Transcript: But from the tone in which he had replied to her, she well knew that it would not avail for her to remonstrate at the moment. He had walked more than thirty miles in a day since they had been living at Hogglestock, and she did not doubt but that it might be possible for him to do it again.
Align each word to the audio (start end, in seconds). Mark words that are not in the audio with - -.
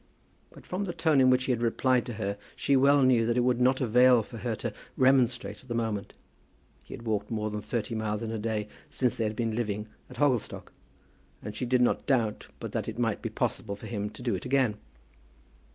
But 0.51 0.65
from 0.65 0.85
the 0.85 0.93
tone 0.95 1.21
in 1.21 1.29
which 1.29 1.43
he 1.43 1.51
had 1.51 1.61
replied 1.61 2.07
to 2.07 2.13
her, 2.13 2.39
she 2.55 2.75
well 2.75 3.03
knew 3.03 3.23
that 3.27 3.37
it 3.37 3.41
would 3.43 3.61
not 3.61 3.81
avail 3.81 4.23
for 4.23 4.37
her 4.39 4.55
to 4.55 4.73
remonstrate 4.97 5.61
at 5.61 5.67
the 5.67 5.75
moment. 5.75 6.15
He 6.81 6.95
had 6.95 7.03
walked 7.05 7.29
more 7.29 7.51
than 7.51 7.61
thirty 7.61 7.93
miles 7.93 8.23
in 8.23 8.31
a 8.31 8.39
day 8.39 8.67
since 8.89 9.15
they 9.15 9.25
had 9.25 9.35
been 9.35 9.55
living 9.55 9.87
at 10.09 10.17
Hogglestock, 10.17 10.73
and 11.43 11.55
she 11.55 11.67
did 11.67 11.81
not 11.83 12.07
doubt 12.07 12.47
but 12.59 12.71
that 12.71 12.87
it 12.89 12.97
might 12.97 13.21
be 13.21 13.29
possible 13.29 13.75
for 13.75 13.85
him 13.85 14.09
to 14.09 14.23
do 14.23 14.33
it 14.33 14.43
again. 14.43 14.79